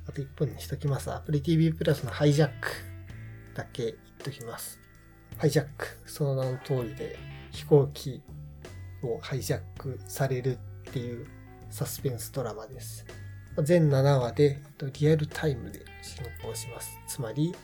[0.07, 1.11] あと1本にしときます。
[1.11, 2.69] Apple TV プラスのハイジャック
[3.55, 4.79] だけ言っときます。
[5.39, 5.87] ハイジャック。
[6.05, 7.19] その名の通りで、
[7.51, 8.23] 飛行機
[9.03, 11.27] をハイジャックされるっていう
[11.71, 13.07] サスペンスドラマです。
[13.63, 14.63] 全7話で
[14.99, 16.99] リアルタイムで進行します。
[17.07, 17.55] つまり、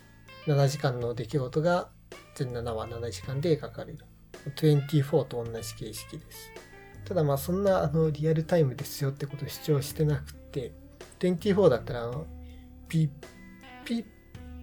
[0.47, 1.91] 7時間の出来事が
[2.34, 3.99] 全7話7時間で描かれる。
[4.57, 6.53] 24と同じ形式です。
[7.05, 10.72] ただまあそんなあのリアルタイムですよってことを主張してなくて、
[11.20, 12.26] 24だったらあの、
[12.89, 13.09] ピッ、
[13.84, 14.05] ピッ、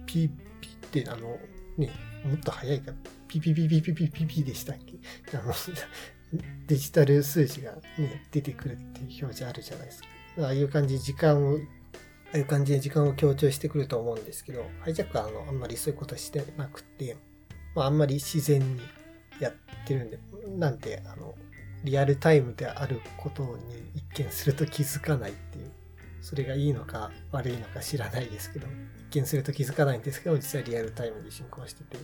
[0.06, 1.38] ピッ、ピッってあの、
[1.76, 1.90] ね、
[2.24, 2.92] もっと早いか、
[3.28, 5.52] ピピピピピピピピでしたっけあの、
[6.66, 10.08] デジタル数字がね、出てくるっていう表示あるじゃないですか。
[10.40, 11.58] ああいう感じで時間を、
[12.32, 17.16] ああいう感じで時間を強調してくると思うんですけど、ハイジャックはあの、あんまりそういうことしてなくて、
[17.74, 18.80] まああんまり自然に
[19.40, 19.54] やっ
[19.86, 20.18] てるんで、
[20.56, 21.34] なんて、あの、
[21.84, 25.70] リアルタイムであることに一見すると気づかないっていう、
[26.20, 28.66] それがいいのか悪いのか知らないですけど、
[29.10, 31.98] 一見すると気づかないんですけど、実はリアルタイムで進行してて、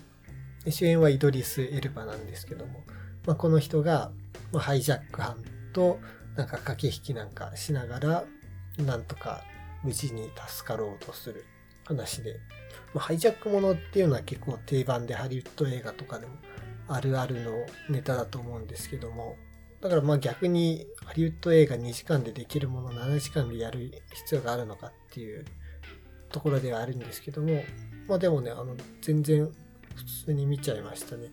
[0.65, 2.85] で主演はイドリス・エルバなんですけども、
[3.27, 4.13] まあ、この人が、
[4.53, 5.39] まあ、ハイジャック犯
[5.73, 5.99] と
[6.37, 8.25] なんか駆け引きなんかしながら、
[8.79, 9.43] なんとか
[9.83, 11.45] 無事に助かろうとする
[11.85, 12.41] 話で、
[12.95, 16.35] まあ、ハイジャックものっていうのは結構定番でハリウッド映画とかでも
[16.89, 17.53] あるあるの
[17.89, 19.37] ネタだと思うんですけども、
[19.81, 25.45] だからまあ逆にハリウッド映画2時間でできるもの7時間でやる必要があるのかっていう
[26.31, 27.63] ところではあるんですけども、
[28.09, 29.51] まあでもね、あの、全然
[29.95, 31.27] 普通に見ちゃいましたね。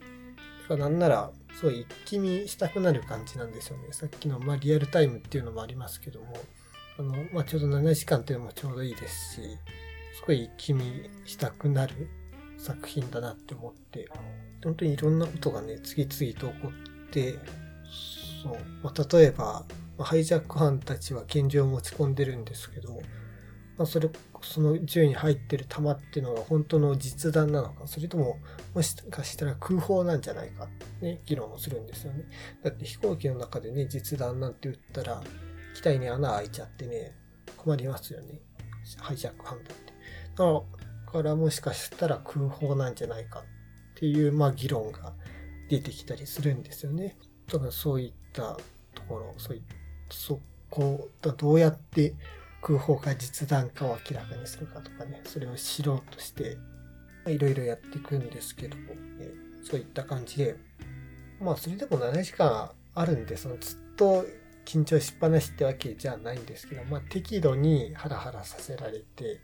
[0.70, 3.88] だからなんなら、すごい一気見したくなる感じなんですよね。
[3.91, 6.38] さっきの、ま、リアルタイムっていうのもありますけども、
[7.00, 9.41] あの、まあ、ちょうど7時間っていうのもちょうどいいですし、
[10.16, 12.10] すごい気見したくなる
[12.58, 14.10] 作品だなって思って、
[14.64, 16.68] 本当にいろんなことがね、次々と起こ
[17.08, 17.39] って、
[18.43, 19.64] そう、まあ、例えば、
[19.97, 23.00] ハイジャック犯たちは拳銃を持ち込んでるんですけど、
[23.78, 24.10] まあ、それ、
[24.41, 28.39] その銃に入ってる弾っていうのが本当の実弾なのか、それとも、
[28.74, 30.68] もしかしたら空砲なんじゃないか
[31.02, 32.26] ね、議論をするんですよね。
[32.62, 35.24] だって飛行機の中でね、実弾なんて撃ったら、
[35.80, 37.15] 機体に穴開いちゃってね、
[37.55, 38.41] 困りますよね。
[38.97, 39.93] ハイジャック犯だって。
[40.36, 43.43] だからもしかしたら空砲なんじゃないかっ
[43.95, 45.13] ていう、まあ、議論が
[45.69, 47.17] 出てきたりするんですよね。
[47.47, 48.57] だからそういった
[48.93, 49.63] ところ、そうい
[50.09, 52.13] そこ、どうやって
[52.61, 56.57] 空砲か実弾かを明らかにするかとかね、それを知ろうとして、
[57.25, 58.84] いろいろやっていくんですけど、ね、
[59.63, 60.57] そういった感じで、
[61.39, 64.25] まあそれでも7時間あるんで、そのずっと
[64.70, 69.41] 緊張しっぱなしってわけじゃないんですけど、まあ適度にハラハラさせられて、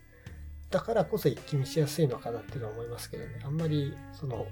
[0.69, 3.41] だからこそ一気見しやすいのかなっていうのは思いますけどね。
[3.43, 4.45] あんまり、その、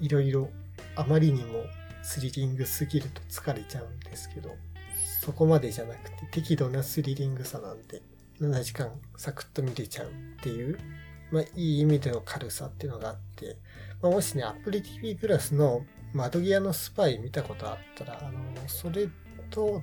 [0.00, 0.48] いろいろ、
[0.94, 1.64] あまりにも
[2.04, 4.54] スリリングすぎると疲れちゃうんですけど、
[5.22, 8.00] そこまでじゃなくて適度なスリリングさなんで、
[8.40, 10.10] 7時間サクッと見れちゃうっ
[10.40, 10.78] ていう、
[11.32, 13.56] まあいい意味での軽さっていうのがあって、
[14.00, 19.08] まあ、もしね、Apple TV プラスの窓際のスパイ見たことあったら、あの、それ
[19.50, 19.82] と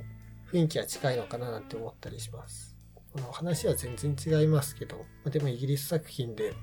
[0.51, 2.75] 雰囲気は近いのかななんて思ったりします。
[3.15, 6.53] あの話は全然違いますけど、までもイギリス作品で、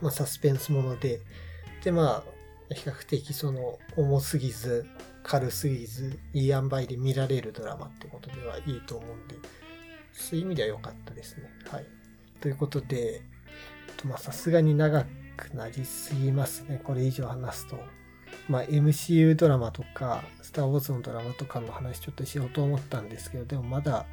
[0.00, 1.20] まあ、サスペンスもので、
[1.84, 2.24] でま
[2.70, 4.86] あ、比較的その重すぎず、
[5.22, 9.36] 軽すぎず、いい塩梅で見られるドラマってことではいいと思うんで、
[10.12, 11.44] そういう意味では良かったですね。
[11.70, 11.86] はい。
[12.40, 13.22] ということで、
[14.18, 15.04] さすがに長
[15.36, 16.80] くなりすぎますね。
[16.82, 17.76] これ以上話すと。
[18.48, 24.06] まあ MCU ドラマとか、スター・ウォーズのドラマとかの話ちょっとしようと思ったんですけど、でもまだ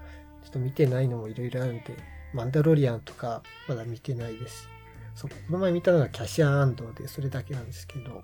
[0.43, 1.97] ちょっと見てないのもいろいろあるんで、
[2.33, 4.69] マンダロリアンとかまだ見てないです、
[5.15, 8.23] そう、この前見たのがキャシアン・アンドで、それだけなんですけど、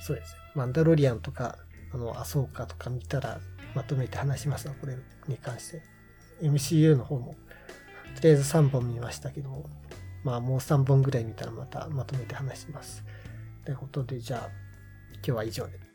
[0.00, 0.38] そうですね。
[0.54, 1.58] マンダロリアンとか、
[1.92, 3.40] あの、アソーカとか見たら、
[3.74, 4.96] まとめて話しますわ、これ
[5.26, 5.82] に関して。
[6.42, 7.34] MCU の方も、
[8.14, 9.68] とりあえず3本見ましたけど、
[10.22, 13.04] まあもう3本ぐらい見たらまたまとめて話します。
[13.64, 14.65] ということで、じゃあ、
[15.22, 15.85] 今日は以上で。